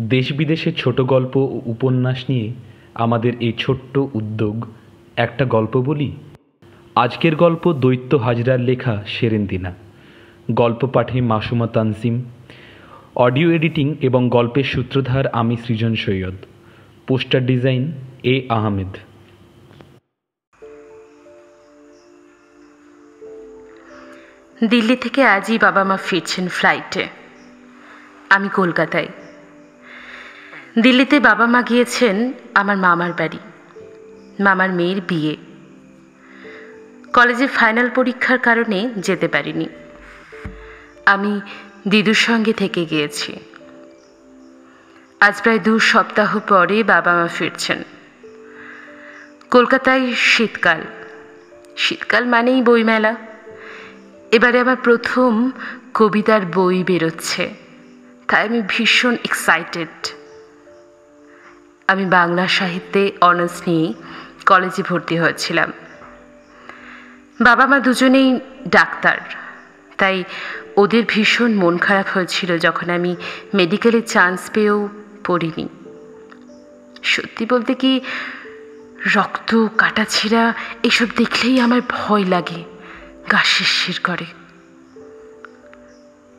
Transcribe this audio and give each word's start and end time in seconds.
দেশ 0.00 0.32
বিদেশের 0.32 0.74
ছোট 0.74 1.00
গল্প 1.00 1.36
ও 1.36 1.62
উপন্যাস 1.66 2.24
নিয়ে 2.28 2.52
আমাদের 2.94 3.32
এই 3.40 3.52
ছোট্ট 3.58 3.98
উদ্যোগ। 3.98 4.66
একটা 5.16 5.44
গল্প 5.44 5.76
বলি? 5.76 6.16
আজকের 6.94 7.36
গল্প 7.36 7.72
দৈত্য 7.72 8.16
হাজরার 8.16 8.60
লেখা 8.60 9.04
সেরেন্দিনা। 9.06 9.74
গল্প 10.50 10.86
পাঠে 10.86 11.20
মাসুমা 11.20 11.66
তানজিম 11.66 12.22
অডিও 13.16 13.50
এডিটিং 13.50 13.94
এবং 14.00 14.28
গল্পের 14.28 14.64
সূত্রধার 14.64 15.26
আমি 15.26 15.56
Srijan 15.56 15.94
Syed. 15.94 16.34
Poster 17.06 17.46
design 17.46 17.92
A 18.22 18.46
Ahmed. 18.48 18.96
Delhi 24.70 24.96
থেকে 24.96 25.22
আজই 25.22 25.58
বাবা 25.58 25.84
মা 25.84 25.96
ফিরছেন 25.96 26.48
ফ্লাইটে। 26.48 27.06
আমি 28.30 28.48
কলকাতায়। 28.48 29.08
দিল্লিতে 30.82 31.20
বাবা 31.20 31.46
মা 31.46 31.62
গিয়েছেন 31.62 32.32
আমার 32.54 32.76
মামার 32.76 33.12
বাড়ি। 33.12 33.38
মামার 34.40 34.70
মেয়ের 34.70 35.00
বিয়ে। 35.08 35.36
কলেজে 37.12 37.46
ফাইনাল 37.46 37.90
পরীক্ষার 37.94 38.38
কারণে 38.38 38.90
যেতে 38.96 39.28
পারিনি। 39.28 39.66
আমি 41.06 41.40
দিদুর 41.88 42.14
সঙ্গে 42.14 42.52
থেকে 42.52 42.84
গিয়েছি। 42.84 43.40
আজ 45.20 45.42
প্রায় 45.42 45.58
দু 45.58 45.78
সপ্তাহ 45.78 46.38
পরে 46.48 46.82
বাবা 46.82 47.14
মা 47.14 47.26
ফিরছেন। 47.26 47.82
কলকাতায় 49.50 50.14
শীতকাল। 50.14 50.80
শীতকাল 51.76 52.24
মানেই 52.24 52.62
বইমেলা। 52.62 53.14
এবারে 54.32 54.60
আমার 54.60 54.76
প্রথম 54.76 55.50
কবিতার 55.94 56.46
বই 56.46 56.84
বেরোচ্ছে। 56.84 57.54
তাই 58.28 58.48
আমি 58.48 58.62
ভীষণ 58.68 59.14
এক্সাইটেড 59.24 60.23
আমি 61.88 62.04
বাংলা 62.06 62.48
সাহিত্যে 62.48 63.12
অনার্স 63.20 63.62
নিয়ে 63.66 63.92
কলেজে 64.46 64.82
ভর্তি 64.82 65.18
হয়েছিলাম। 65.18 65.72
বাবা 67.40 67.66
মা 67.66 67.78
দুজনেই 67.80 68.40
ডাক্তার, 68.68 69.18
তাই 69.98 70.24
ওদের 70.76 71.04
ভীষণ 71.08 71.54
মন 71.54 71.78
খারাপ 71.78 72.08
হয়েছিল 72.14 72.58
যখন 72.58 72.90
আমি 72.90 73.16
মেডিকেলে 73.54 74.00
চান্স 74.00 74.40
পেয়েও 74.52 74.88
পড়িনি। 75.24 75.68
সত্যি 77.02 77.46
বলতে 77.46 77.74
কি, 77.74 78.00
রক্ত 79.14 79.68
কাটাছিড়া 79.78 80.54
এসব 80.82 81.08
দেখলেই 81.16 81.60
আমার 81.60 81.80
ভয় 81.88 82.24
লাগে, 82.24 82.64
গা 83.30 83.40
শিরশির 83.44 83.98
করে। 84.04 84.26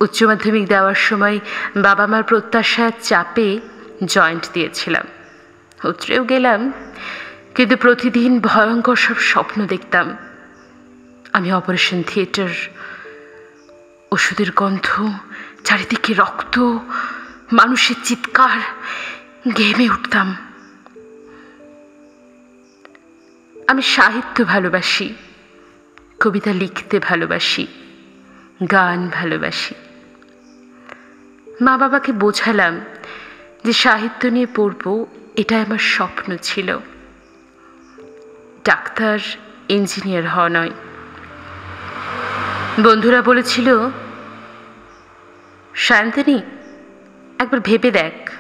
উচ্চ 0.02 0.24
মাধ্যমিক 0.24 0.68
দেওয়ার 0.68 0.96
সময় 0.96 1.40
বাবা 1.78 2.06
মার 2.08 2.24
প্রত্যাশার 2.24 2.92
চাপে 3.02 3.60
জয়েন্ট 4.06 4.44
দিয়েছিলাম। 4.54 5.06
উতরেও 5.84 6.24
গেলাম, 6.24 6.74
কিন্তু 7.56 7.78
প্রতিদিন 7.78 8.40
ভয়ঙ্কর 8.40 8.96
সব 8.96 9.18
স্বপ্ন 9.20 9.66
দেখতাম। 9.66 10.18
আমি 11.34 11.54
অপারেশন 11.54 12.04
থিয়েটার, 12.04 12.50
ওষুধের 14.12 14.52
গন্ধ, 14.52 14.88
চারিদিকে 15.64 16.14
রক্ত, 16.14 16.56
মানুষের 17.54 17.96
চিৎকার 18.04 18.60
গেমে 19.58 19.90
উঠতাম। 19.90 20.36
আমি 23.68 23.82
সাহিত্য 23.82 24.46
ভালোবাসি, 24.46 25.14
কবিতা 26.20 26.52
লিখতে 26.54 27.00
ভালোবাসি, 27.00 27.68
গান 28.72 29.10
ভালোবাসি। 29.10 29.74
মা 31.62 31.78
বাবাকে 31.78 32.12
বোঝালাম 32.12 32.80
যে 33.64 33.74
সাহিত্য 33.74 34.28
নিয়ে 34.28 34.48
পড়ব 34.56 35.06
এটাই 35.36 35.62
আমার 35.62 35.78
স্বপ্ন 35.78 36.38
ছিল। 36.42 36.80
ডাক্তার, 38.64 39.20
ইঞ্জিনিয়ার 39.70 40.28
হওয়া 40.28 40.50
নয়। 40.50 40.72
বন্ধুরা 42.84 43.22
বলেছিল 43.22 43.90
শান্তনী 45.76 46.42
একবার 47.40 47.60
ভেবে 47.60 47.92
দেখ। 47.92 48.32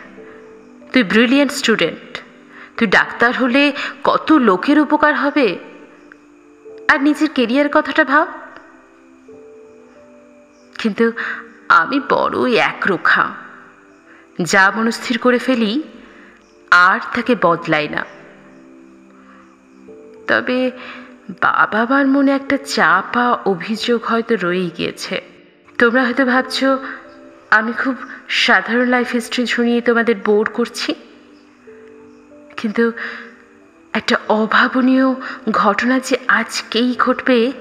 তুই 0.93 1.03
ব্রিলিয়েন্ট 1.03 1.51
স্টুডেন্ট 1.51 2.19
তুই 2.77 2.87
ডাক্তার 2.87 3.35
হলে 3.35 3.73
কত 4.03 4.31
লোকের 4.31 4.79
উপকার 4.79 5.15
হবে। 5.15 5.59
আর 6.87 7.03
নিজের 7.03 7.29
কেরিয়ার 7.29 7.69
কথাটা 7.73 8.03
ভাব। 8.03 8.27
কিন্তু 10.77 11.11
আমি 11.69 11.99
বড়ই 12.09 12.55
একরোখা। 12.55 13.29
যা 14.41 14.71
মনস্থির 14.75 15.17
করে 15.17 15.39
ফেলি 15.39 15.83
আর 16.71 16.99
তাকে 17.15 17.35
বদলায় 17.41 17.89
না। 17.89 18.05
তবে 20.27 20.71
বাবা 21.41 21.85
মার 21.89 22.07
মনে 22.07 22.31
একটা 22.31 22.57
চাপা 22.57 23.31
অভিযোগ 23.31 24.03
হয়তো 24.05 24.35
রয়েই 24.35 24.71
গিয়েছে। 24.77 25.21
তোমরা 25.77 26.03
হয়তো 26.03 26.25
ভাবছ, 26.25 26.63
আমি 27.51 27.73
খুব 27.73 27.95
সাধারণ 28.29 28.87
লাইফ 28.87 29.11
হিস্ট্রি 29.11 29.45
শুনিয়ে 29.45 29.81
তোমাদের 29.81 30.15
বোর 30.25 30.49
করছি। 30.53 30.95
কিন্তু 32.57 32.91
একটা 33.93 34.17
অভাবনীয় 34.29 35.15
ঘটনা 35.51 35.99
যে 35.99 36.17
আজকেই 36.27 36.95
ঘটবে, 36.99 37.51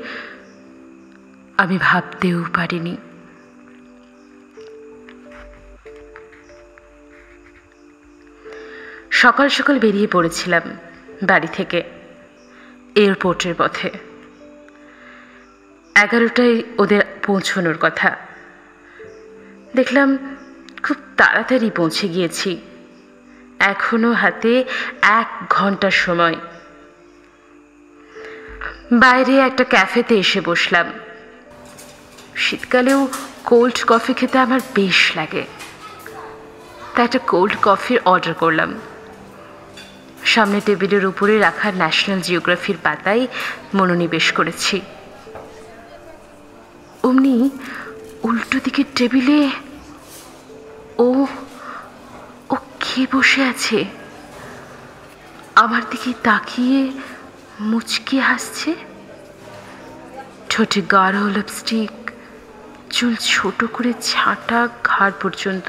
আমি 1.58 1.78
ভাবতেও 1.80 2.44
পারিনি। 2.54 2.96
সকাল 9.24 9.48
সকাল 9.48 9.78
বেরিয়ে 9.78 10.06
পড়েছিলাম 10.06 10.62
বাড়ি 11.22 11.46
থেকে, 11.52 11.82
এয়ারপোর্টের 12.94 13.54
পথে। 13.58 13.90
এগারোটায় 15.94 16.62
ওদের 16.78 17.02
পৌঁছনোর 17.26 17.78
কথা। 17.80 18.16
দেখলাম 19.76 20.36
খুব 20.82 20.96
তাড়াতাড়ি 21.16 21.70
পৌঁছে 21.70 22.08
গিয়েছি। 22.08 22.60
এখনও 23.58 24.12
হাতে 24.12 24.64
এক 25.02 25.46
ঘণ্টার 25.50 25.90
সময়। 25.90 26.36
বাইরে 28.92 29.38
একটা 29.38 29.64
ক্যাফেতে 29.64 30.18
এসে 30.18 30.40
বসলাম। 30.40 30.92
শীতকালেও 32.36 33.08
কোল্ড 33.44 33.84
কফি 33.86 34.14
খেতে 34.14 34.38
আমার 34.38 34.60
বেশ 34.74 35.12
লাগে। 35.16 35.46
তাই 36.94 37.04
একটা 37.04 37.18
কোল্ড 37.18 37.56
কফির 37.62 38.00
অর্ডার 38.04 38.34
করলাম। 38.34 38.80
সামনে 40.34 40.58
টেবিলের 40.60 41.04
উপরে 41.06 41.34
রাখা 41.38 41.68
ন্যাশনাল 41.72 42.20
জিওগ্রাফির 42.26 42.78
পাতায় 42.82 43.26
মনোনিবেশ 43.74 44.26
করেছি। 44.32 44.76
অমনি 47.02 47.36
উল্টো 48.22 48.58
দিকের 48.64 48.88
টেবিলে 48.96 49.40
ও 51.06 51.08
ও 52.52 52.54
কে 52.80 53.02
বসে 53.12 53.42
আছে? 53.52 53.78
আমার 55.54 55.82
দিকে 55.90 56.10
তাকিয়ে 56.22 56.80
মুচকি 57.60 58.16
হাসছে। 58.18 58.70
ঠোঁটে 60.50 60.80
গাঢ় 60.94 61.20
লিপস্টিক 61.36 61.94
চুল 62.90 63.14
ছোট 63.32 63.58
করে 63.72 63.92
ছাঁটা 64.02 64.60
ঘাড় 64.84 65.14
পর্যন্ত, 65.22 65.68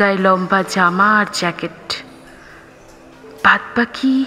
গায়ে 0.00 0.18
লম্বা 0.26 0.60
জামা 0.74 1.08
আর 1.20 1.28
জ্যাকেট 1.40 1.87
বাদ 3.44 3.60
বাকি 3.76 4.24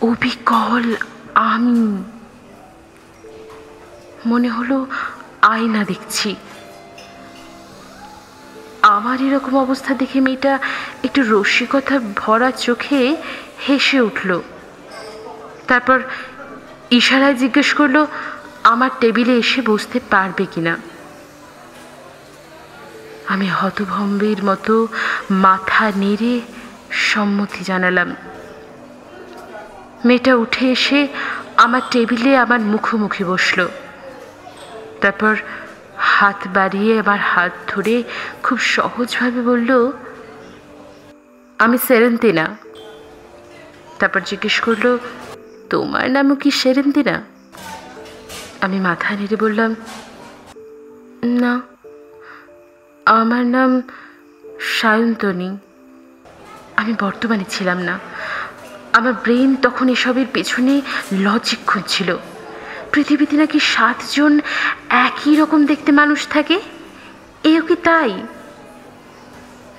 অবিকল 0.00 0.94
আমি। 1.34 2.02
মনে 4.26 4.48
হলো 4.48 4.86
আয়না 5.42 5.84
দেখছি। 5.84 6.36
আমার 8.82 9.18
এরকম 9.22 9.56
অবস্থা 9.56 9.94
দেখে 9.94 10.20
মেয়েটা 10.20 10.58
একটু 11.04 11.20
রসিকতা 11.22 11.96
ভরা 12.16 12.50
চোখে 12.50 13.16
হেসে 13.68 14.00
উঠল। 14.00 14.40
তারপর 15.68 15.98
ইশারায় 16.90 17.34
জিজ্ঞেস 17.34 17.74
করল, 17.74 18.06
আমার 18.64 18.90
টেবিলে 19.00 19.34
এসে 19.36 19.62
বসতে 19.62 20.00
পারবে 20.10 20.46
কিনা? 20.46 20.76
আমি 23.28 23.46
হতভম্বের 23.48 24.44
মতো 24.44 24.88
মাথা 25.30 25.92
নেড়ে 25.96 26.40
সম্মতি 26.90 27.64
জানালাম। 27.64 28.16
মেয়েটা 30.04 30.36
উঠে 30.36 30.70
এসে 30.70 31.08
আমার 31.56 31.80
টেবিলে 31.90 32.36
আমার 32.36 32.60
মুখোমুখি 32.60 33.24
বসল। 33.24 33.68
তারপর 35.00 35.36
হাত 35.96 36.48
বাড়িয়ে 36.54 37.00
আমার 37.00 37.18
হাত 37.18 37.52
ধরে 37.68 38.02
খুব 38.42 38.58
সহজভাবে 38.58 39.42
বলল, 39.42 39.92
আমি 41.58 41.78
সেরেন্তিনা। 41.78 42.56
তারপর 43.98 44.20
জিজ্ঞেস 44.20 44.60
করল, 44.60 44.98
তোমার 45.70 46.10
নামও 46.10 46.34
কি 46.34 46.50
সেরেন্তিনা? 46.50 47.22
আমি 48.60 48.80
মাথা 48.80 49.16
নেড়ে 49.16 49.36
বললাম, 49.36 49.74
না, 51.24 51.60
আমার 53.04 53.46
নাম 53.46 53.82
সায়ন্তনী। 54.60 55.56
আমি 56.80 56.94
বর্তমানে 57.00 57.44
ছিলাম 57.48 57.78
না। 57.78 57.98
আমার 58.92 59.12
ব্রেন 59.12 59.56
তখন 59.56 59.88
এসবের 59.88 60.26
পেছনে 60.32 60.80
লজিক 61.12 61.58
খুঁজছিল। 61.66 62.16
পৃথিবীতে 62.92 63.36
নাকি 63.36 63.60
সাতজন 63.60 64.40
একই 64.88 65.36
রকম 65.36 65.66
দেখতে 65.66 65.92
মানুষ 65.92 66.28
থাকে? 66.28 66.60
এও 67.44 67.62
কি 67.62 67.76
তাই? 67.76 68.22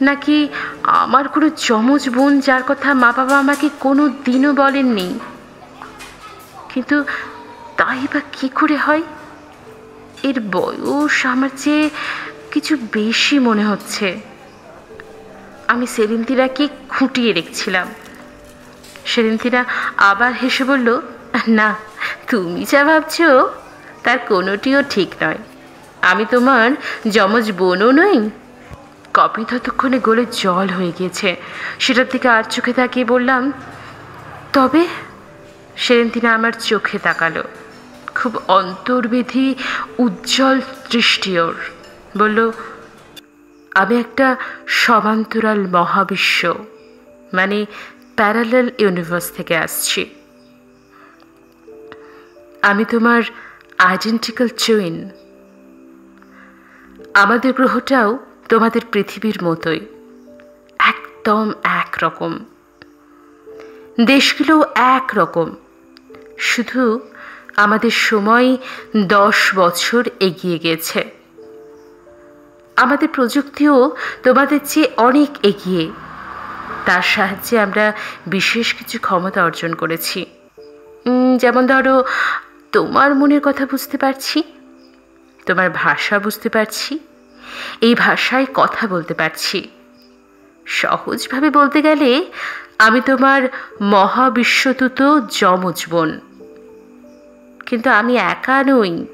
নাকি 0.01 0.49
আমার 0.83 1.27
কোনো 1.27 1.49
যমজ 1.49 2.09
বোন 2.09 2.39
যার 2.39 2.61
কথা 2.67 2.93
মা 2.93 3.11
বাবা 3.11 3.39
আমাকে 3.39 3.69
কোনো 3.79 4.09
দিনও 4.09 4.53
বলেননি? 4.53 5.19
কিন্তু 6.73 7.03
তাই 7.77 8.07
বা 8.13 8.21
কী 8.31 8.49
করে 8.49 8.75
হয়? 8.75 9.03
এর 10.23 10.39
বয়স 10.39 11.25
আমার 11.25 11.49
চেয়ে 11.57 11.89
কিছু 12.51 12.77
বেশি 12.93 13.39
মনে 13.39 13.65
হচ্ছে। 13.65 14.30
আমি 15.71 15.85
সেলিন্তিরাকে 15.87 16.63
খুঁটিয়ে 16.89 17.31
রেখেছিলাম 17.33 17.87
সেলিন্তিরা 19.05 19.61
আবার 19.97 20.31
হেসে 20.33 20.63
বলল, 20.63 21.01
না, 21.47 21.75
তুমি 22.29 22.65
যা 22.69 22.83
ভাবছ 22.83 23.17
তার 24.03 24.19
কোনোটিও 24.19 24.79
ঠিক 24.89 25.09
নয়। 25.23 25.37
আমি 26.01 26.25
তোমার 26.31 26.67
যমজ 27.11 27.51
বোনও 27.51 27.91
নই। 27.91 28.29
কপি 29.13 29.45
ততক্ষণে 29.45 29.99
গলে 29.99 30.25
জল 30.31 30.67
হয়ে 30.67 30.91
গিয়েছে। 30.99 31.29
সেটার 31.79 32.05
দিকে 32.11 32.27
আর 32.27 32.43
চোখে 32.43 32.73
তাকিয়ে 32.73 33.05
বললাম, 33.05 33.43
তবে 34.53 34.83
সেদিন 35.75 36.07
তিনি 36.09 36.27
আমার 36.27 36.51
চোখে 36.51 36.97
তাকালো। 36.99 37.43
খুব 38.15 38.31
অন্তর্বিধি, 38.47 39.47
উজ্জ্বল 39.97 40.57
দৃষ্টি 40.91 41.31
ওর। 41.39 41.55
বলল 42.17 42.51
আমি 43.75 43.99
একটা 43.99 44.37
সমান্তরাল 44.67 45.67
মহাবিশ্ব 45.67 46.65
মানে 47.33 47.65
প্যারালাল 48.15 48.71
ইউনিভার্স 48.77 49.31
থেকে 49.31 49.57
আসছি। 49.57 50.09
আমি 52.61 52.85
তোমার 52.85 53.23
আইডেন্টিক্যাল 53.77 54.47
চুইন 54.47 55.09
আমাদের 57.13 57.53
গ্রহটাও 57.53 58.19
তোমাদের 58.49 58.81
পৃথিবীর 58.91 59.43
মতোই, 59.43 59.79
একদম 60.79 61.51
একরকম। 61.63 62.39
দেশগুলো 64.01 64.63
একরকম। 64.75 65.55
শুধু 66.37 66.99
আমাদের 67.55 67.91
সময় 67.91 68.57
দশ 68.97 69.51
বছর 69.55 70.09
এগিয়ে 70.19 70.59
গেছে। 70.59 71.20
আমাদের 72.81 73.09
প্রযুক্তিও 73.13 73.95
তোমাদের 74.23 74.59
চেয়ে 74.65 74.89
অনেক 74.97 75.29
এগিয়ে। 75.43 75.85
তার 76.85 77.01
সাহায্যে 77.01 77.59
আমরা 77.59 77.93
বিশেষ 78.27 78.73
কিছু 78.73 78.99
ক্ষমতা 78.99 79.43
অর্জন 79.43 79.73
করেছি। 79.73 80.19
যেমন 81.37 81.63
ধরো, 81.67 82.03
তোমার 82.71 83.15
মনের 83.15 83.41
কথা 83.43 83.65
বুঝতে 83.65 83.97
পারছি, 83.97 84.43
তোমার 85.45 85.69
ভাষা 85.69 86.19
বুঝতে 86.19 86.49
পারছি, 86.49 86.99
এই 87.81 87.95
ভাষায় 87.95 88.45
কথা 88.53 88.87
বলতে 88.87 89.13
পারছি। 89.13 89.69
সহজভাবে 90.65 91.49
বলতে 91.49 91.81
গেলে, 91.81 92.31
আমি 92.79 93.01
তোমার 93.01 93.41
মহাবিশ্বতুত 93.81 95.01
যমজ 95.39 95.85
বোন। 95.89 96.19
কিন্তু 97.65 97.89
আমি 97.89 98.13
একা 98.17 98.63
নই। 98.63 99.05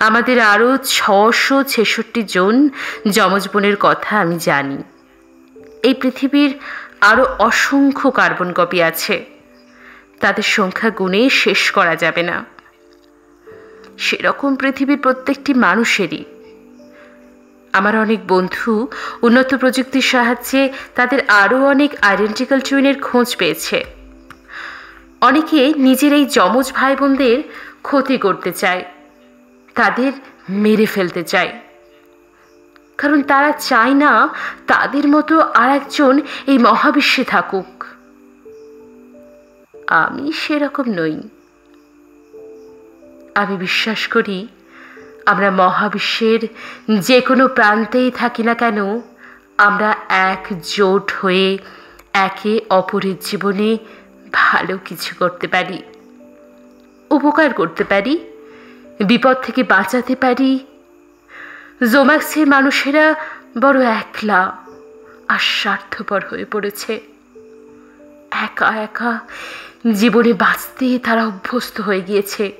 আমাদের 0.00 0.40
আরও 0.40 0.76
ছশো 0.76 1.62
ছেষট্টি 1.62 2.22
জন 2.22 2.68
যমজ 3.10 3.48
বোনের 3.52 3.76
কথা 3.80 4.20
আমি 4.20 4.38
জানি। 4.38 4.82
এই 5.82 5.94
পৃথিবীর 5.94 6.58
আরও 7.00 7.24
অসংখ্য 7.38 8.10
কার্বন 8.10 8.52
কপি 8.52 8.82
আছে। 8.82 9.24
তাদের 10.20 10.42
সংখ্যা 10.42 10.90
গুণে 10.90 11.30
শেষ 11.30 11.70
করা 11.70 11.96
যাবে 11.96 12.22
না। 12.22 12.44
সেরকম 13.98 14.56
পৃথিবীর 14.56 14.98
প্রত্যেকটি 14.98 15.54
মানুষেরই। 15.54 16.24
আমার 17.72 17.98
অনেক 17.98 18.28
বন্ধু 18.28 18.88
উন্নত 19.22 19.54
প্রযুক্তির 19.54 20.02
সাহায্যে 20.02 20.72
তাদের 20.94 21.28
আরও 21.28 21.64
অনেক 21.64 21.90
আইডেন্টিক্যাল 22.02 22.60
টুইনের 22.60 23.00
খোঁজ 23.00 23.36
পেয়েছে। 23.36 23.84
অনেকে 25.20 25.72
নিজের 25.76 26.12
এই 26.12 26.26
যমজ 26.26 26.72
ভাই 26.72 26.96
বোনদের 26.96 27.42
ক্ষতি 27.82 28.18
করতে 28.18 28.52
চায়। 28.52 28.84
তাদের 29.76 30.12
মেরে 30.50 30.86
ফেলতে 30.86 31.22
চায়। 31.24 31.52
কারণ 32.98 33.22
তারা 33.22 33.52
চায় 33.52 33.94
না 33.94 34.28
তাদের 34.66 35.08
মতো 35.08 35.40
আর 35.40 35.70
একজন 35.70 36.20
এই 36.46 36.58
মহাবিশ্বে 36.58 37.24
থাকুক। 37.24 37.84
আমি 39.86 40.32
সেরকম 40.32 40.86
নই। 40.86 41.16
আমি 43.34 43.56
বিশ্বাস 43.56 44.08
করি 44.08 44.48
আমরা 45.26 45.50
মহাবিশ্বের 45.50 46.42
যে 46.98 47.20
কোনো 47.20 47.48
প্রান্তেই 47.48 48.10
থাকি 48.10 48.42
না 48.42 48.54
কেন, 48.54 49.00
আমরা 49.58 49.90
একজোট 50.08 51.12
হয়ে 51.12 51.58
একে 52.12 52.60
অপরের 52.70 53.18
জীবনে 53.20 53.78
ভালো 54.32 54.78
কিছু 54.84 55.14
করতে 55.18 55.46
পারি, 55.46 55.82
উপকার 57.10 57.50
করতে 57.54 57.84
পারি 57.84 58.14
বিপদ 59.04 59.36
থেকে 59.42 59.62
বাঁচাতে 59.62 60.16
পারি? 60.16 60.66
জোম্যাক্সের 61.92 62.46
মানুষেরা 62.46 63.14
বড় 63.60 63.84
একলা 63.84 64.66
আর 65.28 65.38
স্বার্থপর 65.38 66.22
হয়ে 66.30 66.44
পড়েছে। 66.44 67.00
একা 68.30 68.68
একা 68.68 69.20
জীবনে 69.94 70.32
বাঁচতে 70.32 70.98
তারা 70.98 71.26
অভ্যস্ত 71.26 71.80
হয়ে 71.80 72.00
গিয়েছে। 72.00 72.52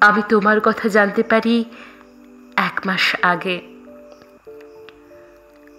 আমি 0.00 0.22
তোমার 0.28 0.60
কথা 0.60 0.88
জানতে 0.88 1.22
পারি 1.22 1.64
এক 2.56 2.80
মাস 2.86 3.16
আগে। 3.22 3.60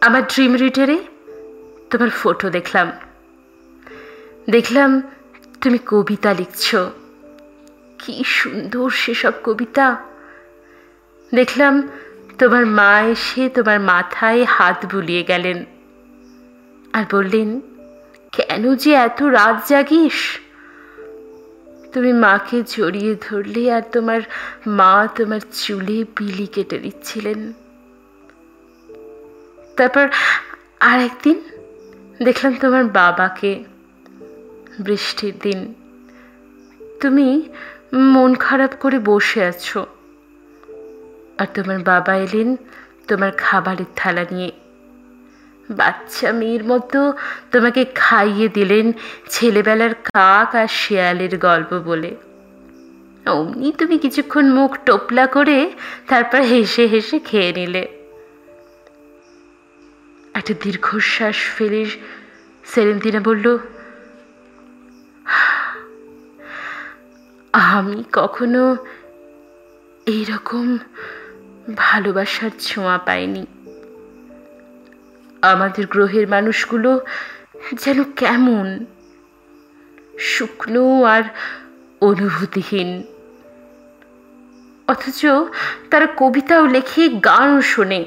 আমার 0.01 0.27
ড্রিম 0.27 0.55
রিডারে 0.55 0.97
তোমার 1.89 2.09
ফটো 2.09 2.49
দেখলাম। 2.49 2.91
দেখলাম 4.49 5.01
তুমি 5.61 5.77
কবিতা 5.85 6.33
লিখছ। 6.33 6.75
কি 7.99 8.15
সুন্দর 8.23 8.87
সেসব 9.01 9.35
কবিতা। 9.43 9.87
দেখলাম 11.31 11.75
তোমার 12.39 12.65
মা 12.77 12.93
এসে 13.13 13.43
তোমার 13.49 13.79
মাথায় 13.91 14.41
হাত 14.45 14.77
বুলিয়ে 14.91 15.23
গেলেন 15.23 15.57
আর 16.93 17.03
বললেন, 17.11 17.49
কেন 18.31 18.63
যে 18.75 18.91
এত 19.07 19.19
রাত 19.37 19.57
জাগিস? 19.69 20.19
তুমি 21.93 22.11
মাকে 22.13 22.57
জড়িয়ে 22.67 23.13
ধরলে 23.21 23.63
আর 23.73 23.83
তোমার 23.91 24.21
মা 24.67 24.93
তোমার 25.17 25.41
চুলে 25.53 25.97
বিলি 26.17 26.47
কেটে 26.47 26.77
দিচ্ছিলেন। 26.79 27.39
তারপর 29.77 30.05
আর 30.79 30.97
একদিন 30.99 31.37
দেখলাম 32.23 32.53
তোমার 32.61 32.83
বাবাকে 32.83 33.51
বৃষ্টির 34.79 35.35
দিন। 35.41 35.59
তুমি 36.99 37.27
মন 37.93 38.35
খারাপ 38.35 38.71
করে 38.79 38.99
বসে 38.99 39.45
আছো। 39.45 39.85
আর 41.37 41.45
তোমার 41.53 41.79
বাবা 41.79 42.15
এলেন 42.15 42.55
তোমার 43.07 43.31
খাবারের 43.37 43.85
থালা 43.95 44.25
নিয়ে। 44.31 44.51
বাচ্চা 45.69 46.31
মেয়ের 46.31 46.63
মতো 46.63 47.13
তোমাকে 47.51 47.85
খাইয়ে 47.95 48.47
দিলেন 48.47 48.91
ছেলেবেলার 49.29 49.93
কাক 49.93 50.55
আর 50.55 50.67
শেয়ালের 50.67 51.37
গল্প 51.37 51.73
বলে। 51.73 52.15
অমনি 53.25 53.71
তুমি 53.71 53.97
কিছুক্ষণ 53.97 54.49
মুখ 54.49 54.77
টোপলা 54.85 55.27
করে 55.27 55.71
তারপর 56.07 56.41
হেসে 56.41 56.87
হেসে 56.87 57.19
খেয়ে 57.19 57.53
নিলে। 57.53 57.87
একটা 60.33 60.53
দীর্ঘশ্বাস 60.63 61.35
ফেলে 61.35 61.85
সেরেন্তিনা 62.63 63.19
বলল 63.19 63.57
আমি 67.53 68.03
কখনো 68.13 68.77
এইরকম 70.05 70.77
ভালোবাসার 71.75 72.49
ছোঁয়া 72.59 72.97
পাইনি। 72.97 73.45
আমাদের 75.41 75.85
গ্রহের 75.87 76.27
মানুষগুলো 76.27 77.05
যেন 77.85 78.03
কেমন 78.03 78.85
শুকনো 80.19 81.03
আর 81.03 81.23
অনুভূতিহীন। 82.01 83.03
অথচ 84.87 85.25
তারা 85.91 86.07
কবিতাও 86.17 86.67
লেখে, 86.67 87.09
গানও 87.09 87.61
শোনে। 87.61 88.05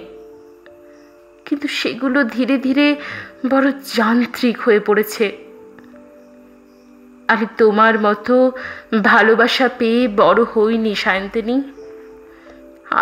কিন্তু 1.45 1.69
সেগুলো 1.69 2.25
ধীরে 2.25 2.59
ধীরে 2.59 2.97
বড় 3.49 3.73
যান্ত্রিক 3.73 4.61
হয়ে 4.61 4.81
পড়েছে। 4.81 5.42
আমি 7.33 7.47
তোমার 7.59 7.95
মতো 8.01 8.37
ভালোবাসা 9.05 9.67
পেয়ে 9.79 10.03
বড় 10.21 10.41
হইনি 10.53 10.93
সায়ন্তিনী 10.95 11.57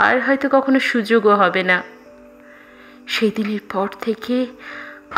আর 0.02 0.14
হয়তো 0.20 0.46
কখনো 0.52 0.78
সুযোগও 0.90 1.34
হবে 1.42 1.62
না। 1.62 1.78
সেই 3.06 3.30
দিনের 3.36 3.62
পর 3.72 3.88
থেকে 4.00 4.36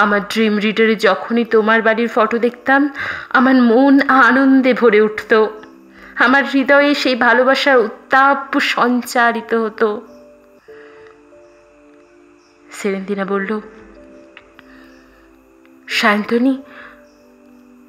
আমার 0.03 0.21
ড্রিম 0.33 0.55
রিডারে 0.65 0.97
যখনই 1.09 1.45
তোমার 1.45 1.81
বাড়ির 1.83 2.11
ফটো 2.15 2.37
দেখতাম, 2.39 2.81
আমার 3.29 3.57
মন 3.71 3.95
আনন্দে 4.27 4.73
ভরে 4.75 5.01
উঠত। 5.01 5.33
আমার 6.25 6.43
হৃদয়ে 6.53 6.93
সেই 6.95 7.17
ভালোবাসার 7.17 7.79
উত্তাপ 7.79 8.39
সঞ্চারিত 8.75 9.53
হতো। 9.65 9.89
সেরেন্দিনা 12.71 13.25
বলল 13.25 13.51
সায়ন্তনী 15.99 16.55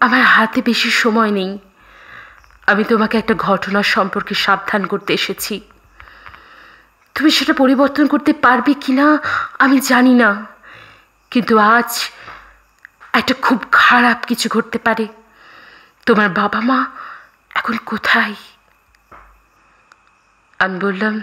আমার 0.03 0.21
হাতে 0.21 0.61
বেশি 0.61 0.91
সময় 0.91 1.31
নেই। 1.31 1.59
আমি 2.67 2.83
তোমাকে 2.83 3.17
একটা 3.17 3.33
ঘটনা 3.33 3.83
সম্পর্কে 3.83 4.35
সাবধান 4.35 4.85
করতে 4.85 5.13
এসেছি। 5.13 5.61
তুমি 7.15 7.31
সেটা 7.31 7.53
পরিবর্তন 7.53 8.07
করতে 8.07 8.33
পারবে 8.33 8.73
কি 8.73 8.91
না 8.91 9.07
আমি 9.59 9.79
জানি 9.79 10.13
না। 10.13 10.45
কিন্তু 11.31 11.59
আজ 11.59 11.91
একটা 13.13 13.33
খুব 13.41 13.59
খারাপ 13.71 14.25
কিছু 14.25 14.49
ঘটতে 14.49 14.77
পারে। 14.79 15.07
তোমার 16.05 16.29
বাবা 16.29 16.61
মা 16.61 16.85
এখন 17.55 17.75
কোথায়? 17.85 18.35
আমি 20.59 20.79
বললাম, 20.79 21.15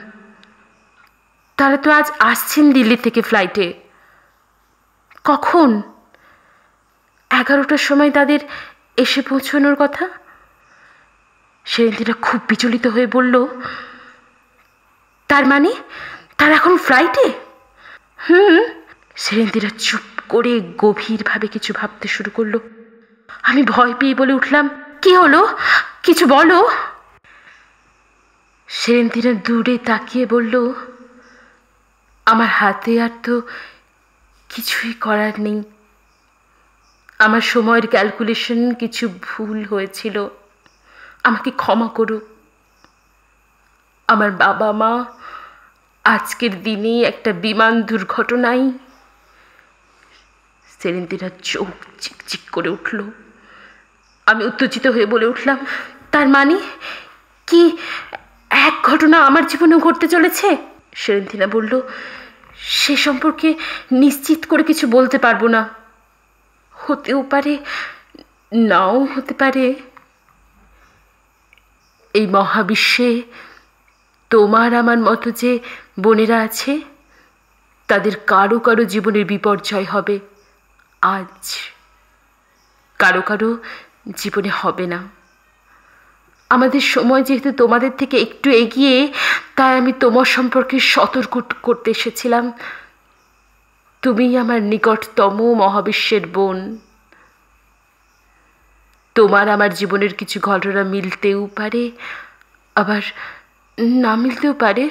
তারা 1.56 1.76
তো 1.76 1.88
আজ 1.90 2.12
আসছেন 2.18 2.72
দিল্লি 2.72 2.96
থেকে 2.96 3.22
ফ্লাইটে 3.22 3.66
কখন? 5.24 5.82
এগারোটার 7.40 7.82
সময় 7.88 8.10
তাদের 8.10 8.40
এসে 8.96 9.20
পৌঁছানোর 9.22 9.76
কথা? 9.78 10.04
সেদিনটা 11.64 12.14
খুব 12.22 12.40
বিচলিত 12.48 12.86
হয়ে 12.86 13.06
বলল, 13.06 13.34
তার 15.28 15.44
মানে 15.46 15.70
তার 16.38 16.52
এখন 16.52 16.74
ফ্লাইটে? 16.76 17.26
হুম। 18.28 18.56
সেরেন্দিরা 19.16 19.70
চুপ 19.78 20.04
করে 20.28 20.52
গভীরভাবে 20.78 21.46
কিছু 21.46 21.70
ভাবতে 21.76 22.06
শুরু 22.08 22.30
করল। 22.30 22.54
আমি 23.42 23.62
ভয় 23.62 23.92
পেয়ে 24.00 24.14
বলে 24.14 24.32
উঠলাম, 24.32 24.64
কি 25.02 25.10
হলো? 25.16 25.40
কিছু 26.02 26.24
বলো? 26.26 26.58
সেরেন্দিরা 28.68 29.32
দূরে 29.46 29.74
তাকিয়ে 29.78 30.24
বলল, 30.26 30.54
আমার 32.26 32.50
হাতে 32.58 32.92
আর 33.02 33.12
তো 33.22 33.34
কিছুই 34.48 34.92
করার 34.92 35.36
নেই। 35.38 35.60
আমার 37.20 37.40
সময়ের 37.40 37.86
ক্যালকুলেশন 37.86 38.74
কিছু 38.74 39.08
ভুল 39.22 39.64
হয়েছিল। 39.64 40.28
আমাকে 41.24 41.50
ক্ষমা 41.50 41.88
করো। 41.88 42.20
আমার 44.08 44.30
বাবা 44.30 44.72
মা 44.72 45.04
আজকের 46.04 46.62
দিনে 46.62 47.02
একটা 47.02 47.32
বিমান 47.32 47.82
দুর্ঘটনায় 47.82 48.70
সেরেন্দিরা 50.78 51.30
চোখ 51.42 51.68
চিকচিক 52.00 52.40
করে 52.52 52.68
উঠল। 52.68 53.10
আমি 54.26 54.44
উত্তেজিত 54.44 54.86
হয়ে 54.86 55.06
বলে 55.06 55.26
উঠলাম, 55.26 55.58
তার 56.10 56.28
মানে 56.28 56.58
কি 57.46 57.76
এক 58.50 58.74
ঘটনা 58.82 59.18
আমার 59.18 59.46
জীবনেও 59.46 59.78
ঘটতে 59.78 60.08
চলেছে? 60.08 60.56
সেরেন্তিনা 60.94 61.46
বলল, 61.46 61.80
সে 62.58 62.96
সম্পর্কে 62.96 63.54
নিশ্চিত 63.92 64.46
করে 64.46 64.62
কিছু 64.62 64.86
বলতে 64.86 65.18
পারব 65.18 65.46
না। 65.46 65.79
হতেও 66.90 67.20
পারে, 67.30 67.54
নাও 68.52 68.96
হতে 69.04 69.34
পারে। 69.34 69.66
এই 72.14 72.26
মহাবিশ্বে 72.26 73.10
তোমার 74.30 74.70
আমার 74.74 74.98
মতো 74.98 75.28
যে 75.30 75.52
বোনেরা 76.00 76.38
আছে, 76.46 76.72
তাদের 77.88 78.14
কারও 78.26 78.58
কারও 78.58 78.84
জীবনের 78.84 79.24
বিপর্যয় 79.24 79.84
হবে 79.84 80.16
আজ। 81.02 81.44
কারও 82.98 83.22
কারও 83.22 83.50
জীবনে 84.16 84.50
হবে 84.60 84.86
না। 84.86 85.00
আমাদের 86.50 86.84
সময় 86.94 87.22
যেহেতু 87.22 87.50
তোমাদের 87.52 87.92
থেকে 87.98 88.16
একটু 88.18 88.48
এগিয়ে, 88.62 88.96
তাই 89.56 89.72
আমি 89.78 89.92
তোমার 90.00 90.28
সম্পর্কে 90.36 90.76
সতর্ক 90.94 91.34
করতে 91.62 91.88
এসেছিলাম। 91.90 92.44
তুমি 94.02 94.38
আমার 94.38 94.62
নিকটতম 94.62 95.54
মহাবিশ্বের 95.54 96.26
বোন। 96.26 96.78
তোমার 99.14 99.48
আমার 99.48 99.74
জীবনের 99.74 100.14
কিছু 100.14 100.40
ঘটনা 100.40 100.84
মিলতেও 100.84 101.48
পারে, 101.56 101.90
আবার 102.74 103.02
না 103.78 104.16
মিলতেও 104.16 104.54
পারে। 104.54 104.90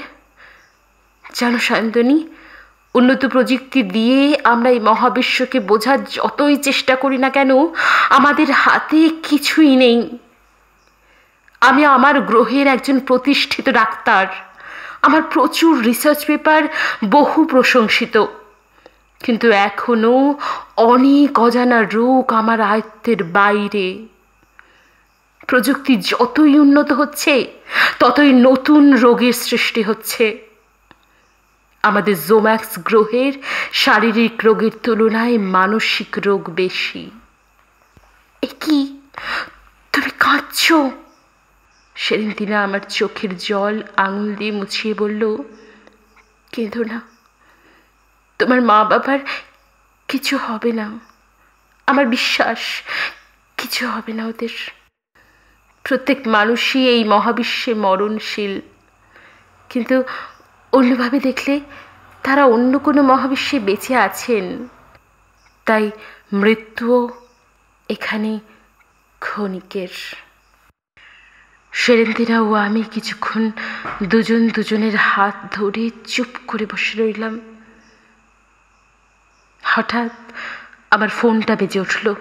জানো 1.33 1.57
সায়ন্তনী 1.57 2.27
উন্নত 2.95 3.25
প্রযুক্তি 3.25 3.83
দিয়ে 3.83 4.37
আমরা 4.43 4.69
এই 4.69 4.79
মহাবিশ্বকে 4.79 5.59
বোঝার 5.59 6.05
যতই 6.05 6.57
চেষ্টা 6.57 6.95
করি 6.95 7.17
না 7.17 7.29
কেন, 7.29 7.51
আমাদের 8.09 8.51
হাতে 8.51 9.09
কিছুই 9.23 9.75
নেই। 9.75 10.17
আমি 11.61 11.85
আমার 11.85 12.21
গ্রহের 12.21 12.67
একজন 12.67 12.99
প্রতিষ্ঠিত 12.99 13.69
ডাক্তার। 13.69 14.27
আমার 15.01 15.21
প্রচুর 15.21 15.83
রিসার্চ 15.83 16.25
পেপার 16.25 16.63
বহু 17.05 17.45
প্রশংসিত। 17.45 18.25
কিন্তু 19.23 19.51
এখনও 19.51 20.39
অনেক 20.77 21.39
অজানা 21.39 21.83
রোগ 21.83 22.33
আমার 22.33 22.61
আয়ত্তের 22.61 23.23
বাইরে। 23.23 24.05
প্রযুক্তি 25.47 25.95
যতই 25.95 26.59
উন্নত 26.59 26.91
হচ্ছে, 26.91 27.51
ততই 27.99 28.33
নতুন 28.33 28.93
রোগের 28.93 29.33
সৃষ্টি 29.33 29.81
হচ্ছে। 29.81 30.37
আমাদের 31.83 32.15
জোম্যাক্স 32.27 32.79
গ্রহের 32.79 33.33
শারীরিক 33.73 34.41
রোগের 34.43 34.71
তুলনায় 34.83 35.37
মানসিক 35.37 36.19
রোগ 36.25 36.49
বেশি। 36.49 37.11
এ 38.41 38.47
কি? 38.59 38.99
তুমি 39.93 40.09
কাঁদছ? 40.19 40.73
সেদিন 41.95 42.31
তিনি 42.31 42.53
আমার 42.53 42.79
চোখের 42.89 43.37
জল 43.37 43.81
আঙুল 43.97 44.35
দিয়ে 44.35 44.51
মুছিয়ে 44.51 44.93
বলল, 44.93 45.37
কেঁদো 46.51 46.83
না। 46.83 47.18
তোমার 48.39 48.61
মা 48.61 48.83
বাবার 48.83 49.19
কিছু 50.07 50.37
হবে 50.37 50.71
না। 50.71 50.99
আমার 51.87 52.05
বিশ্বাস, 52.05 52.57
কিছু 53.57 53.87
হবে 53.87 54.13
না 54.13 54.25
ওদের। 54.25 54.49
প্রত্যেক 55.83 56.27
মানুষই 56.27 56.87
এই 56.87 57.03
মহাবিশ্বে 57.03 57.73
মরণশীল। 57.73 58.61
কিন্তু 59.69 60.03
অন্যভাবে 60.71 61.19
দেখলে 61.19 61.59
তারা 62.23 62.45
অন্য 62.45 62.79
কোনো 62.79 63.01
মহাবিশ্বে 63.01 63.59
বেঁচে 63.59 63.95
আছেন। 63.95 64.67
তাই 65.65 65.91
মৃত্যুও 66.33 67.09
এখানে 67.89 68.39
ক্ষণিকের। 69.19 70.15
সেরেন্দিরা 71.71 72.41
ও 72.41 72.53
আমি 72.53 72.83
কিছুক্ষণ 72.83 73.51
দুজন 74.03 74.49
দুজনের 74.49 74.95
হাত 74.95 75.35
ধরে 75.51 75.89
চুপ 76.07 76.27
করে 76.47 76.65
বসে 76.65 77.03
রইলাম। 77.03 77.39
হঠাৎ 79.75 80.11
আমার 80.91 81.09
ফোনটা 81.09 81.55
বেজে 81.55 81.79
উঠল। 81.79 82.13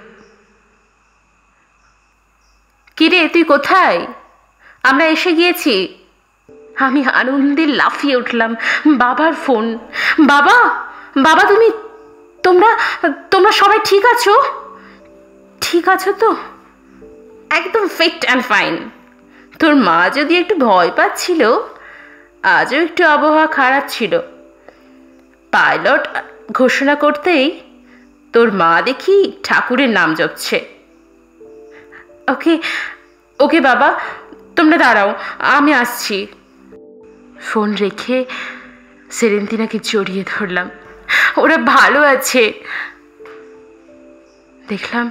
কিরে, 2.96 3.28
তুই 3.28 3.44
কোথায়? 3.44 4.06
আমরা 4.82 5.04
এসে 5.04 5.32
গিয়েছি। 5.32 5.98
আমি 6.76 7.04
আনন্দে 7.04 7.66
লাফিয়ে 7.66 8.16
উঠলাম। 8.16 8.56
বাবার 8.86 9.34
ফোন। 9.34 9.78
বাবা 10.20 10.56
বাবা, 11.18 11.42
তুমি, 11.42 11.70
তোমরা 12.42 12.78
তোমরা 13.30 13.52
সবাই 13.52 13.78
ঠিক 13.84 14.04
আছো? 14.06 14.42
ঠিক 15.60 15.88
আছো 15.88 16.12
তো? 16.12 16.36
একদম 17.50 17.88
ফিট 17.88 18.24
অ্যান্ড 18.24 18.44
ফাইন 18.44 18.90
তোর 19.58 19.74
মা 19.74 20.10
যদি 20.10 20.38
একটু 20.38 20.54
ভয় 20.54 20.90
পাচ্ছিল, 20.96 21.42
আজও 22.42 22.78
একটু 22.82 23.06
আবহাওয়া 23.06 23.46
খারাপ 23.46 23.84
ছিল। 23.88 24.20
পাইলট 25.52 26.08
ঘোষণা 26.52 26.94
করতেই 26.94 27.60
তোর 28.32 28.52
মা 28.52 28.82
দেখি 28.82 29.32
ঠাকুরের 29.42 29.88
নাম 29.88 30.14
জপছে। 30.14 30.68
ওকে 32.28 32.58
ওকে 33.40 33.60
বাবা, 33.60 34.00
তোমরা 34.56 34.76
দাঁড়াও, 34.76 35.14
আমি 35.38 35.74
আসছি। 35.74 36.26
ফোন 37.40 37.74
রেখে 37.74 38.24
সেরেন্তিনাকে 39.10 39.78
জড়িয়ে 39.82 40.24
ধরলাম। 40.26 40.70
ওরা 41.36 41.56
ভালো 41.56 42.02
আছে। 42.02 42.52
দেখলাম 44.68 45.10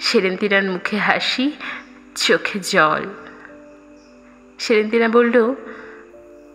সেরেন্তিনার 0.00 0.62
মুখে 0.62 0.96
হাসি, 0.96 1.52
চোখে 2.16 2.58
জল। 2.58 3.06
সেরেন্তিনা 4.58 5.08
বলল, 5.08 5.54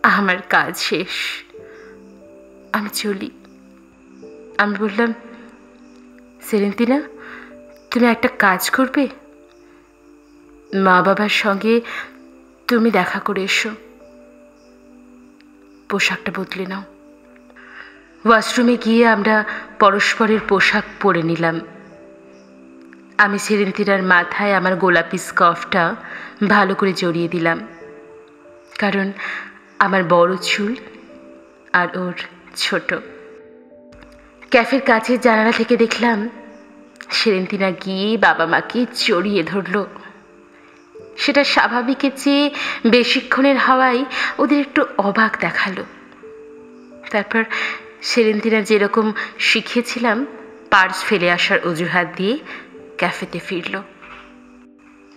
আমার 0.02 0.42
কাজ 0.42 0.78
শেষ। 0.78 1.44
আমি 2.72 2.88
চলি। 2.88 3.30
আমি 4.58 4.74
বললাম 4.78 5.14
সেরেন্তিনা 6.42 7.02
তুমি 7.90 8.06
একটা 8.06 8.28
কাজ 8.28 8.70
করবে? 8.70 9.08
মা 10.74 11.02
বাবার 11.02 11.28
সঙ্গে 11.28 11.80
তুমি 12.68 12.90
দেখা 12.90 13.18
করে 13.18 13.44
এসো। 13.44 13.70
পোশাকটা 15.88 16.32
বদলে 16.36 16.66
নাও। 16.66 16.82
ওয়াশরুমে 18.28 18.76
গিয়ে 18.76 19.06
আমরা 19.06 19.44
পরস্পরের 19.78 20.38
পোশাক 20.48 20.84
পরে 21.00 21.22
নিলাম। 21.22 21.60
আমি 23.18 23.38
সেরেন্তিরার 23.38 24.02
মাথায় 24.02 24.54
আমার 24.54 24.76
গোলাপি 24.76 25.18
স্কার্ফটা 25.18 25.96
ভালো 26.48 26.74
করে 26.74 26.92
জড়িয়ে 26.92 27.28
দিলাম। 27.28 27.68
কারণ 28.78 29.12
আমার 29.78 30.04
বড় 30.04 30.36
চুল 30.36 30.74
আর 31.72 31.98
ওর 31.98 32.14
ছোট। 32.56 32.94
ক্যাফের 34.50 34.80
কাছের 34.80 35.20
জানালা 35.20 35.52
থেকে 35.52 35.76
দেখলাম 35.76 36.28
সেরেন্তিনা 37.10 37.70
গিয়ে 37.70 38.16
বাবা 38.16 38.46
মাকে 38.46 38.86
চড়িয়ে 38.94 39.42
ধরল। 39.42 39.84
সেটা 41.16 41.44
স্বাভাবিকের 41.44 42.10
চেয়ে 42.16 42.50
বেশিক্ষণের 42.86 43.56
হাওয়ায় 43.56 44.04
ওদের 44.38 44.60
একটু 44.60 44.84
অবাক 44.98 45.36
দেখাল। 45.40 45.84
তারপর 47.10 47.44
সেরেন্তিনা 48.02 48.60
যেরকম 48.60 49.12
শিখিয়েছিলাম, 49.38 50.26
পার্স 50.70 51.04
ফেলে 51.04 51.30
আসার 51.30 51.58
অজুহাত 51.68 52.08
দিয়ে 52.16 52.38
ক্যাফেতে 52.98 53.38
ফিরল। 53.38 53.82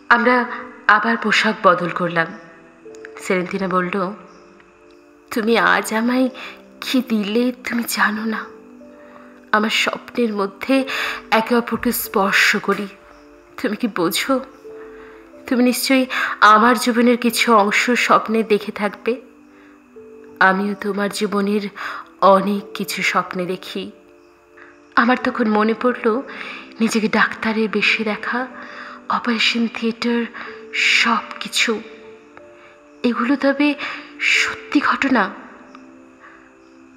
আমরা 0.09 0.45
আবার 0.87 1.17
পোশাক 1.17 1.55
বদল 1.63 1.89
করলাম। 1.89 2.27
সেরেন্তিনা 3.21 3.67
বলল, 3.67 4.13
তুমি 5.31 5.57
আজ 5.57 5.93
আমায় 5.93 6.29
কি 6.81 7.03
দিলে 7.09 7.51
তুমি 7.69 7.83
জানো 7.87 8.25
না। 8.25 8.60
আমার 9.51 9.69
স্বপ্নের 9.69 10.33
মধ্যে 10.33 10.85
একে 11.31 11.55
অপরকে 11.55 11.91
স্পর্শ 11.91 12.55
করি। 12.55 12.87
তুমি 13.61 13.75
কি 13.75 13.87
বোঝো? 13.87 14.39
তুমি 15.47 15.63
নিশ্চয়ই 15.63 16.05
আমার 16.41 16.77
জীবনের 16.77 17.17
কিছু 17.17 17.55
অংশ 17.55 17.89
স্বপ্নে 17.89 18.43
দেখে 18.43 18.71
থাকবে। 18.71 19.21
আমিও 20.39 20.75
তোমার 20.81 21.09
জীবনের 21.09 21.69
অনেক 22.21 22.73
কিছু 22.73 23.03
স্বপ্নে 23.03 23.45
দেখি। 23.45 23.91
আমার 24.95 25.17
তখন 25.23 25.47
মনে 25.47 25.73
পড়ল, 25.81 26.21
নিজেকে 26.79 27.07
ডাক্তারের 27.07 27.69
বেশি 27.69 28.03
দেখা, 28.03 28.47
অপারেশন 29.09 29.67
থিয়েটার 29.67 30.25
সব 30.73 31.23
কিছু 31.39 31.81
এগুলো 33.03 33.35
তবে 33.35 33.75
সত্যি 34.19 34.79
ঘটনা। 34.79 35.29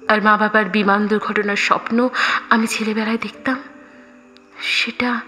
আর 0.07 0.21
মা 0.21 0.37
বাবার 0.37 0.65
বিমান 0.65 1.07
দুর্ঘটনার 1.07 1.55
স্বপ্ন 1.55 2.09
আমি 2.49 2.67
ছেলেবেলায় 2.67 3.17
দেখতাম, 3.17 3.63
সেটা 4.61 5.21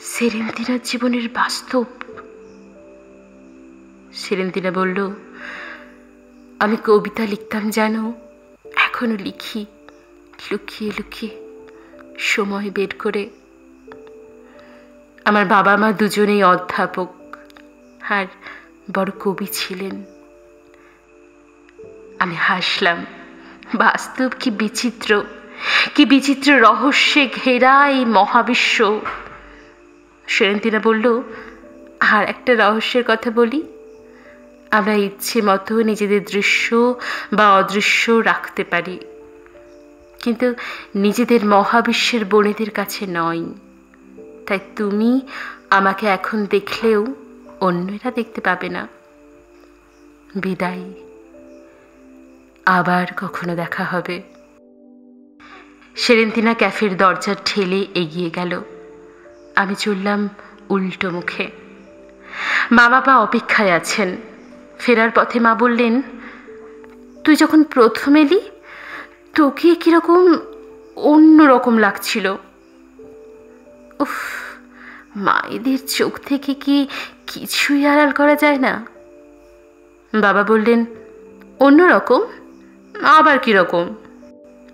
সেরেন্তিনার 0.00 0.78
জীবনের 0.84 1.28
বাস্তব। 1.28 1.84
সেরেন্তিনা 4.12 4.70
বলল, 4.70 5.10
আমি 6.58 6.76
কবিতা 6.84 7.24
লিখতাম 7.26 7.70
যেন 7.70 8.12
এখনও 8.76 9.16
লিখি, 9.16 9.66
লুকিয়ে 10.50 10.92
লুকিয়ে 10.98 11.32
সময় 12.18 12.70
বের 12.70 12.92
করে। 12.98 13.30
আমার 15.24 15.44
বাবা 15.46 15.76
মা 15.76 15.92
দুজনেই 15.92 16.42
অধ্যাপক 16.44 17.36
আর 18.10 18.26
বড় 18.94 19.10
কবি 19.20 19.46
ছিলেন। 19.52 20.04
আমি 22.18 22.34
হাসলাম। 22.34 23.06
বাস্তব 23.74 24.30
কি 24.40 24.50
বিচিত্র? 24.50 25.24
কি 25.94 26.04
বিচিত্র 26.04 26.60
রহস্যে 26.60 27.26
ঘেরা 27.26 27.88
এই 27.88 28.04
মহাবিশ্ব? 28.04 29.00
সেরেন্তিনা 30.26 30.78
বলল, 30.78 31.22
আর 32.00 32.24
একটা 32.24 32.54
রহস্যের 32.54 33.04
কথা 33.06 33.30
বলি। 33.30 33.62
আমরা 34.70 34.94
ইচ্ছে 34.94 35.42
মতো 35.42 35.82
নিজেদের 35.82 36.24
দৃশ্য 36.24 36.94
বা 37.32 37.54
অদৃশ্য 37.54 38.12
রাখতে 38.12 38.64
পারি। 38.64 38.98
কিন্তু 40.22 40.54
নিজেদের 40.94 41.46
মহাবিশ্বের 41.46 42.24
বনেদের 42.24 42.70
কাছে 42.70 43.06
নয়। 43.08 43.44
তাই 44.46 44.58
তুমি 44.76 45.20
আমাকে 45.70 46.06
এখন 46.06 46.46
দেখলেও 46.46 47.06
অন্যরা 47.60 48.10
দেখতে 48.10 48.40
পাবে 48.40 48.68
না। 48.68 48.88
বিদায়। 50.36 51.09
আবার 52.66 53.06
কখনো 53.16 53.56
দেখা 53.56 53.84
হবে। 53.84 54.22
সেরেন্তিনা 55.96 56.54
ক্যাফের 56.54 56.96
দরজার 56.96 57.34
ঠেলে 57.44 57.86
এগিয়ে 57.94 58.30
গেল। 58.30 58.60
আমি 59.56 59.74
চললাম 59.74 60.28
উল্টো 60.68 61.10
মুখে। 61.10 61.50
মা 62.72 62.88
বাবা 62.88 63.18
অপেক্ষায় 63.18 63.72
আছেন। 63.72 64.16
ফেরার 64.78 65.10
পথে 65.14 65.40
মা 65.40 65.54
বললেন, 65.54 66.02
তুই 67.24 67.36
যখন 67.36 67.62
প্রথম 67.62 68.16
এলি, 68.16 68.40
তোকে 69.34 69.74
কীরকম 69.74 70.38
অন্যরকম 70.96 71.78
লাগছিল। 71.78 72.36
উফ, 74.00 74.14
মায়েদের 75.16 75.86
চোখ 75.86 76.18
থেকে 76.18 76.54
কি 76.54 76.88
কিছুই 77.26 77.86
আড়াল 77.86 78.10
করা 78.10 78.34
যায় 78.34 78.58
না? 78.58 78.86
বাবা 80.14 80.42
বললেন, 80.42 80.84
অন্যরকম? 81.58 82.24
আবার 83.02 83.38
কীরকম? 83.38 83.94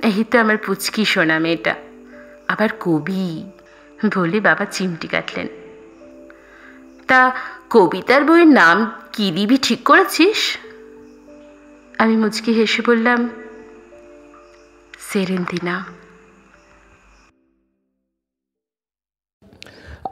এই 0.02 0.24
তো 0.24 0.38
আমার 0.38 0.56
পুচকি 0.56 1.04
শোনা 1.04 1.38
মেয়েটা। 1.38 1.74
আবার 2.48 2.68
কবি। 2.80 3.50
বলে 4.16 4.40
বাবা 4.40 4.64
চিমটি 4.64 5.08
কাটলেন। 5.08 5.46
তা 7.06 7.36
কবিতার 7.70 8.24
বইয়ের 8.24 8.46
নাম 8.46 8.92
কি 9.12 9.30
দিবি 9.30 9.58
ঠিক 9.62 9.82
করেছিস? 9.82 10.58
আমি 11.98 12.16
মুচকি 12.16 12.52
হেসে 12.52 12.82
বললাম, 12.86 13.28
সেরেন্তিনা। 14.98 15.84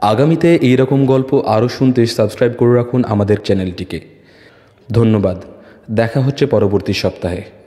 আগামীতে 0.01 0.55
এই 0.55 0.75
রকম 0.75 1.05
গল্প 1.05 1.43
আরও 1.47 1.69
শুনতে 1.69 2.05
সাবস্ক্রাইব 2.05 2.53
করে 2.53 2.75
রাখুন 2.75 3.03
আমাদের 3.03 3.37
চ্যানেলটিকে। 3.41 4.01
ধন্যবাদ। 4.91 5.43
দেখা 5.91 6.21
হচ্ছে 6.21 6.45
পরবর্তী 6.45 6.93
সপ্তাহে। 6.93 7.64